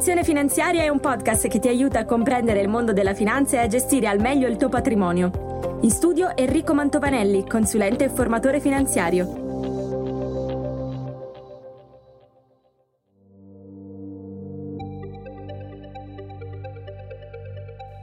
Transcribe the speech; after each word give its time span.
Educazione 0.00 0.26
finanziaria 0.26 0.82
è 0.82 0.88
un 0.88 0.98
podcast 0.98 1.46
che 1.46 1.58
ti 1.58 1.68
aiuta 1.68 1.98
a 1.98 2.04
comprendere 2.06 2.62
il 2.62 2.68
mondo 2.68 2.94
della 2.94 3.12
finanza 3.12 3.56
e 3.56 3.64
a 3.64 3.66
gestire 3.66 4.06
al 4.06 4.18
meglio 4.18 4.48
il 4.48 4.56
tuo 4.56 4.70
patrimonio. 4.70 5.78
In 5.82 5.90
studio 5.90 6.34
Enrico 6.34 6.72
Mantovanelli, 6.72 7.46
consulente 7.46 8.04
e 8.04 8.08
formatore 8.08 8.60
finanziario. 8.60 9.26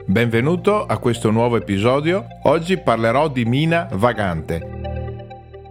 Benvenuto 0.05 0.86
a 0.86 1.00
questo 1.00 1.32
nuovo 1.32 1.57
episodio. 1.57 2.27
Oggi 2.43 2.77
parlerò 2.77 3.27
di 3.27 3.43
Mina 3.45 3.88
Vagante. 3.91 4.75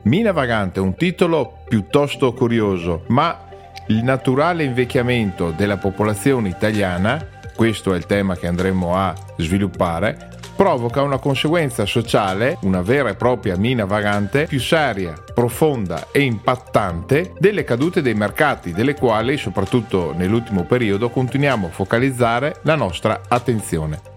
Mina 0.02 0.32
Vagante 0.32 0.80
è 0.80 0.82
un 0.82 0.96
titolo 0.96 1.58
piuttosto 1.68 2.32
curioso, 2.32 3.04
ma 3.10 3.45
il 3.88 4.02
naturale 4.02 4.64
invecchiamento 4.64 5.50
della 5.50 5.76
popolazione 5.76 6.48
italiana, 6.48 7.24
questo 7.54 7.94
è 7.94 7.96
il 7.96 8.06
tema 8.06 8.36
che 8.36 8.46
andremo 8.46 8.96
a 8.96 9.14
sviluppare, 9.36 10.30
provoca 10.56 11.02
una 11.02 11.18
conseguenza 11.18 11.84
sociale, 11.84 12.58
una 12.62 12.82
vera 12.82 13.10
e 13.10 13.14
propria 13.14 13.56
mina 13.56 13.84
vagante, 13.84 14.46
più 14.46 14.58
seria, 14.58 15.14
profonda 15.34 16.08
e 16.10 16.22
impattante 16.22 17.32
delle 17.38 17.62
cadute 17.62 18.02
dei 18.02 18.14
mercati, 18.14 18.72
delle 18.72 18.94
quali, 18.94 19.36
soprattutto 19.36 20.14
nell'ultimo 20.16 20.64
periodo, 20.64 21.10
continuiamo 21.10 21.66
a 21.66 21.70
focalizzare 21.70 22.56
la 22.62 22.74
nostra 22.74 23.20
attenzione. 23.28 24.15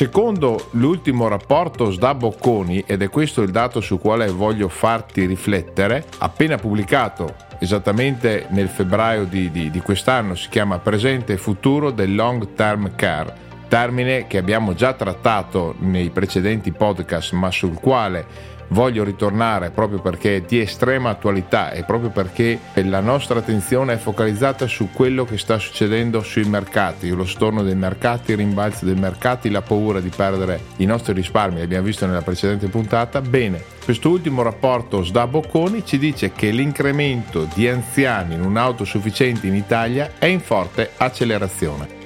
Secondo 0.00 0.68
l'ultimo 0.70 1.28
rapporto 1.28 1.90
SDA 1.90 2.14
Bocconi, 2.14 2.84
ed 2.86 3.02
è 3.02 3.10
questo 3.10 3.42
il 3.42 3.50
dato 3.50 3.82
su 3.82 3.98
quale 3.98 4.28
voglio 4.28 4.70
farti 4.70 5.26
riflettere, 5.26 6.06
appena 6.20 6.56
pubblicato 6.56 7.34
esattamente 7.58 8.46
nel 8.48 8.68
febbraio 8.68 9.26
di, 9.26 9.50
di, 9.50 9.70
di 9.70 9.80
quest'anno, 9.80 10.34
si 10.34 10.48
chiama 10.48 10.78
Presente 10.78 11.34
e 11.34 11.36
Futuro 11.36 11.90
del 11.90 12.14
Long 12.14 12.54
Term 12.54 12.94
Care, 12.96 13.49
termine 13.70 14.26
che 14.26 14.36
abbiamo 14.36 14.74
già 14.74 14.94
trattato 14.94 15.76
nei 15.78 16.10
precedenti 16.10 16.72
podcast, 16.72 17.34
ma 17.34 17.52
sul 17.52 17.78
quale 17.78 18.26
voglio 18.70 19.04
ritornare 19.04 19.70
proprio 19.70 20.00
perché 20.00 20.36
è 20.36 20.40
di 20.42 20.60
estrema 20.60 21.10
attualità 21.10 21.70
e 21.70 21.84
proprio 21.84 22.10
perché 22.10 22.58
la 22.74 22.98
nostra 22.98 23.38
attenzione 23.38 23.92
è 23.92 23.96
focalizzata 23.96 24.66
su 24.66 24.90
quello 24.92 25.24
che 25.24 25.38
sta 25.38 25.58
succedendo 25.58 26.20
sui 26.20 26.42
mercati, 26.44 27.10
lo 27.10 27.24
storno 27.24 27.62
dei 27.62 27.76
mercati, 27.76 28.32
il 28.32 28.38
rimbalzo 28.38 28.84
dei 28.84 28.96
mercati, 28.96 29.50
la 29.50 29.62
paura 29.62 30.00
di 30.00 30.10
perdere 30.14 30.60
i 30.78 30.84
nostri 30.84 31.12
risparmi, 31.12 31.60
l'abbiamo 31.60 31.86
visto 31.86 32.06
nella 32.06 32.22
precedente 32.22 32.66
puntata. 32.66 33.20
Bene, 33.20 33.62
questo 33.84 34.10
ultimo 34.10 34.42
rapporto 34.42 35.04
SDA 35.04 35.28
Bocconi 35.28 35.86
ci 35.86 35.96
dice 35.96 36.32
che 36.32 36.50
l'incremento 36.50 37.46
di 37.54 37.68
anziani 37.68 38.36
non 38.36 38.56
autosufficienti 38.56 39.46
in 39.46 39.54
Italia 39.54 40.14
è 40.18 40.26
in 40.26 40.40
forte 40.40 40.90
accelerazione. 40.96 41.99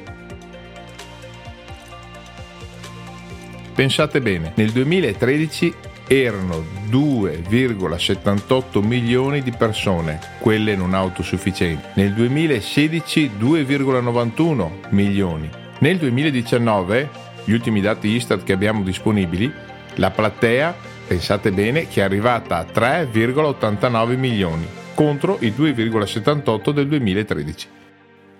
Pensate 3.75 4.21
bene, 4.21 4.53
nel 4.55 4.71
2013 4.71 5.75
erano 6.07 6.63
2,78 6.89 8.81
milioni 8.81 9.43
di 9.43 9.51
persone, 9.51 10.21
quelle 10.39 10.77
non 10.77 10.95
autosufficienti. 10.95 11.89
Nel 11.95 12.13
2016 12.13 13.33
2,91 13.37 14.71
milioni. 14.91 15.51
Nel 15.81 15.99
2019, 15.99 17.09
gli 17.43 17.53
ultimi 17.53 17.81
dati 17.81 18.11
Istat 18.11 18.45
che 18.45 18.53
abbiamo 18.53 18.85
disponibili, 18.85 19.53
la 19.97 20.13
platea, 20.13 20.73
pensate 21.09 21.51
bene, 21.51 21.89
che 21.89 22.01
è 22.01 22.05
arrivata 22.05 22.59
a 22.59 22.67
3,89 22.73 24.17
milioni 24.17 24.67
contro 24.95 25.39
i 25.41 25.51
2,78 25.51 26.71
del 26.71 26.87
2013. 26.87 27.69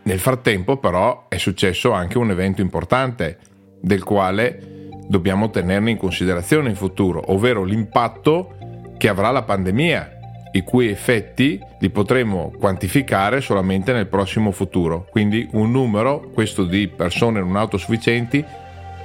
Nel 0.05 0.21
frattempo 0.21 0.77
però 0.77 1.27
è 1.29 1.39
successo 1.39 1.91
anche 1.91 2.19
un 2.19 2.31
evento 2.31 2.61
importante 2.61 3.39
del 3.81 4.05
quale 4.05 4.74
dobbiamo 5.07 5.51
tenerne 5.51 5.91
in 5.91 5.97
considerazione 5.97 6.71
in 6.71 6.77
futuro, 6.77 7.33
ovvero 7.33 7.65
l'impatto 7.65 8.55
che 8.97 9.09
avrà 9.09 9.31
la 9.31 9.43
pandemia, 9.43 10.11
i 10.53 10.63
cui 10.63 10.89
effetti 10.89 11.61
li 11.81 11.91
potremo 11.91 12.53
quantificare 12.59 13.41
solamente 13.41 13.93
nel 13.93 14.07
prossimo 14.07 14.53
futuro. 14.53 15.07
Quindi 15.11 15.49
un 15.53 15.71
numero, 15.71 16.31
questo 16.33 16.65
di 16.65 16.87
persone 16.89 17.41
non 17.41 17.57
autosufficienti, 17.57 18.45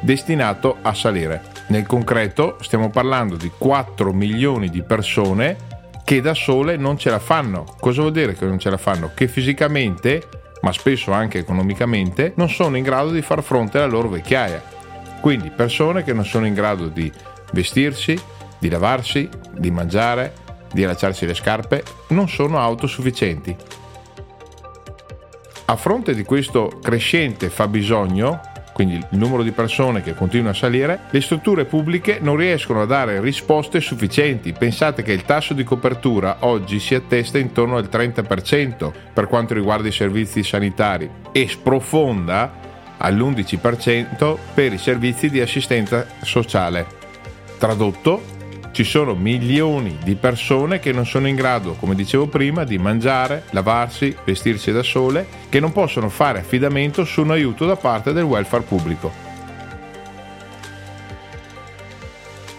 destinato 0.01 0.77
a 0.81 0.93
salire. 0.93 1.41
Nel 1.67 1.85
concreto 1.85 2.57
stiamo 2.61 2.89
parlando 2.89 3.35
di 3.35 3.51
4 3.55 4.13
milioni 4.13 4.69
di 4.69 4.81
persone 4.83 5.67
che 6.03 6.21
da 6.21 6.33
sole 6.33 6.77
non 6.77 6.97
ce 6.97 7.09
la 7.09 7.19
fanno. 7.19 7.65
Cosa 7.79 8.01
vuol 8.01 8.13
dire 8.13 8.33
che 8.33 8.45
non 8.45 8.59
ce 8.59 8.69
la 8.69 8.77
fanno? 8.77 9.11
Che 9.13 9.27
fisicamente, 9.27 10.21
ma 10.61 10.71
spesso 10.71 11.11
anche 11.11 11.39
economicamente, 11.39 12.33
non 12.35 12.49
sono 12.49 12.77
in 12.77 12.83
grado 12.83 13.11
di 13.11 13.21
far 13.21 13.43
fronte 13.43 13.77
alla 13.77 13.87
loro 13.87 14.09
vecchiaia. 14.09 14.77
Quindi 15.19 15.49
persone 15.49 16.03
che 16.03 16.13
non 16.13 16.25
sono 16.25 16.45
in 16.45 16.53
grado 16.53 16.87
di 16.87 17.11
vestirsi, 17.51 18.17
di 18.57 18.69
lavarsi, 18.69 19.27
di 19.57 19.71
mangiare, 19.71 20.33
di 20.71 20.83
allacciarsi 20.83 21.25
le 21.25 21.33
scarpe, 21.33 21.83
non 22.09 22.29
sono 22.29 22.59
autosufficienti. 22.59 23.55
A 25.65 25.75
fronte 25.75 26.15
di 26.15 26.23
questo 26.23 26.79
crescente 26.81 27.49
fabbisogno, 27.49 28.41
quindi 28.73 28.95
il 28.95 29.17
numero 29.17 29.43
di 29.43 29.51
persone 29.51 30.01
che 30.01 30.15
continua 30.15 30.51
a 30.51 30.55
salire, 30.55 31.01
le 31.11 31.21
strutture 31.21 31.65
pubbliche 31.65 32.19
non 32.21 32.37
riescono 32.37 32.81
a 32.81 32.85
dare 32.85 33.19
risposte 33.19 33.79
sufficienti. 33.81 34.53
Pensate 34.53 35.03
che 35.03 35.11
il 35.11 35.25
tasso 35.25 35.53
di 35.53 35.63
copertura 35.63 36.37
oggi 36.39 36.79
si 36.79 36.95
attesta 36.95 37.37
intorno 37.37 37.77
al 37.77 37.89
30% 37.91 38.91
per 39.13 39.27
quanto 39.27 39.53
riguarda 39.53 39.89
i 39.89 39.91
servizi 39.91 40.43
sanitari 40.43 41.09
e 41.31 41.47
sprofonda 41.47 42.68
all'11% 42.99 44.37
per 44.53 44.73
i 44.73 44.77
servizi 44.77 45.29
di 45.29 45.41
assistenza 45.41 46.05
sociale. 46.21 46.85
Tradotto, 47.57 48.37
ci 48.71 48.83
sono 48.83 49.15
milioni 49.15 49.97
di 50.03 50.15
persone 50.15 50.79
che 50.79 50.91
non 50.91 51.05
sono 51.05 51.27
in 51.27 51.35
grado, 51.35 51.73
come 51.73 51.95
dicevo 51.95 52.27
prima, 52.27 52.63
di 52.63 52.77
mangiare, 52.77 53.43
lavarsi, 53.49 54.15
vestirsi 54.23 54.71
da 54.71 54.83
sole, 54.83 55.27
che 55.49 55.59
non 55.59 55.71
possono 55.71 56.09
fare 56.09 56.39
affidamento 56.39 57.03
su 57.03 57.21
un 57.21 57.31
aiuto 57.31 57.65
da 57.65 57.75
parte 57.75 58.13
del 58.13 58.23
welfare 58.23 58.63
pubblico. 58.63 59.11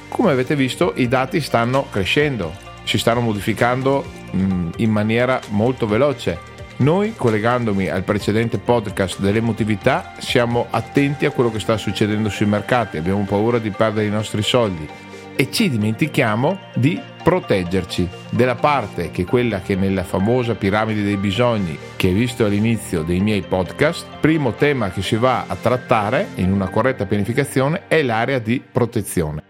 Come 0.09 0.33
avete 0.33 0.57
visto, 0.57 0.93
i 0.97 1.09
dati 1.09 1.41
stanno 1.41 1.87
crescendo, 1.89 2.55
si 2.85 2.99
stanno 2.99 3.21
modificando 3.21 4.05
mm, 4.37 4.71
in 4.77 4.91
maniera 4.91 5.41
molto 5.51 5.87
veloce 5.87 6.50
noi, 6.81 7.15
collegandomi 7.15 7.89
al 7.89 8.05
precedente 8.05 8.59
podcast 8.59 9.21
dell'emotività, 9.21 10.15
siamo 10.19 10.67
attenti 10.71 11.27
a 11.27 11.31
quello 11.31 11.51
che 11.51 11.61
sta 11.61 11.77
succedendo 11.77 12.29
sui 12.29 12.47
mercati, 12.47 12.97
abbiamo 12.97 13.25
paura 13.25 13.59
di 13.59 13.71
perdere 13.71 14.07
i 14.07 14.11
nostri 14.11 14.43
soldi 14.43 14.89
e 15.37 15.51
ci 15.51 15.71
dimentichiamo 15.71 16.59
di 16.75 17.01
proteggerci 17.23 18.09
della 18.31 18.55
parte 18.55 19.11
che 19.11 19.23
è 19.23 19.25
quella 19.27 19.61
che 19.61 19.75
nella 19.75 20.05
famosa 20.05 20.55
piramide 20.55 21.03
dei 21.03 21.17
bisogni 21.17 21.79
che 21.97 22.09
hai 22.09 22.15
visto 22.15 22.45
all'inizio 22.45 23.03
dei 23.03 23.21
miei 23.21 23.43
podcast, 23.43 24.07
primo 24.21 24.53
tema 24.55 24.91
che 24.91 25.03
si 25.03 25.17
va 25.17 25.45
a 25.47 25.57
trattare 25.57 26.29
in 26.37 26.51
una 26.53 26.69
corretta 26.69 27.07
pianificazione 27.07 27.83
è 27.89 28.03
l'area 28.03 28.39
di 28.39 28.61
protezione. 28.61 29.50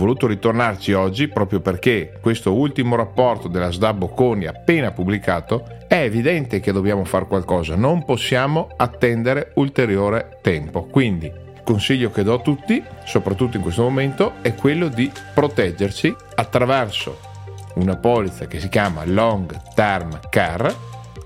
Voluto 0.00 0.26
ritornarci 0.26 0.94
oggi 0.94 1.28
proprio 1.28 1.60
perché 1.60 2.14
questo 2.22 2.54
ultimo 2.54 2.96
rapporto 2.96 3.48
della 3.48 3.70
SDA 3.70 3.92
Bocconi 3.92 4.46
appena 4.46 4.92
pubblicato 4.92 5.66
è 5.86 5.96
evidente 5.96 6.58
che 6.58 6.72
dobbiamo 6.72 7.04
fare 7.04 7.26
qualcosa, 7.26 7.76
non 7.76 8.06
possiamo 8.06 8.68
attendere 8.78 9.50
ulteriore 9.56 10.38
tempo. 10.40 10.84
Quindi 10.84 11.26
il 11.26 11.60
consiglio 11.62 12.10
che 12.10 12.22
do 12.22 12.32
a 12.32 12.38
tutti, 12.38 12.82
soprattutto 13.04 13.58
in 13.58 13.62
questo 13.62 13.82
momento, 13.82 14.36
è 14.40 14.54
quello 14.54 14.88
di 14.88 15.12
proteggerci 15.34 16.16
attraverso 16.34 17.18
una 17.74 17.96
polizza 17.96 18.46
che 18.46 18.58
si 18.58 18.70
chiama 18.70 19.04
Long 19.04 19.54
Term 19.74 20.18
Care, 20.30 20.74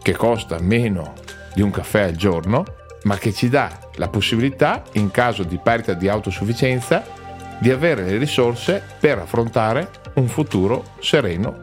che 0.03 0.17
costa 0.17 0.59
meno 0.61 1.12
di 1.55 1.62
un 1.62 1.70
caffè 1.70 2.09
al 2.09 2.17
giorno, 2.17 2.65
ma 3.05 3.19
che 3.19 3.32
ci 3.32 3.49
dà 3.49 3.70
la 3.94 4.09
possibilità, 4.09 4.82
in 4.94 5.12
caso 5.12 5.44
di 5.44 5.61
perdita 5.62 5.93
di 5.93 6.09
autosufficienza, 6.09 7.23
di 7.59 7.71
avere 7.71 8.05
le 8.05 8.19
risorse 8.19 8.83
per 8.99 9.19
affrontare 9.19 9.89
un 10.15 10.29
futuro 10.29 10.85
sereno. 11.01 11.62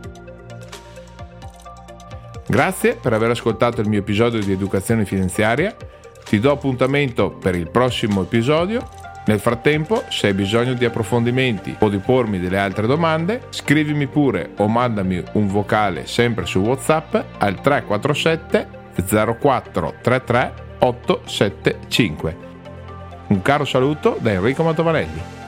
Grazie 2.47 2.95
per 2.95 3.13
aver 3.13 3.29
ascoltato 3.29 3.79
il 3.81 3.87
mio 3.87 3.99
episodio 3.99 4.41
di 4.41 4.51
educazione 4.51 5.05
finanziaria. 5.05 5.73
Ti 6.23 6.39
do 6.39 6.51
appuntamento 6.51 7.31
per 7.31 7.55
il 7.55 7.69
prossimo 7.69 8.23
episodio. 8.23 8.87
Nel 9.25 9.39
frattempo, 9.39 10.03
se 10.09 10.27
hai 10.27 10.33
bisogno 10.33 10.73
di 10.73 10.83
approfondimenti 10.83 11.75
o 11.79 11.89
di 11.89 11.99
pormi 11.99 12.39
delle 12.39 12.57
altre 12.57 12.87
domande, 12.87 13.43
scrivimi 13.51 14.07
pure 14.07 14.51
o 14.57 14.67
mandami 14.67 15.23
un 15.33 15.47
vocale 15.47 16.07
sempre 16.07 16.45
su 16.45 16.59
WhatsApp 16.59 17.15
al 17.37 17.61
347 17.61 18.67
0433 19.39 20.53
875. 20.79 22.37
Un 23.27 23.41
caro 23.41 23.63
saluto 23.63 24.17
da 24.19 24.31
Enrico 24.31 24.63
Mantovanelli. 24.63 25.40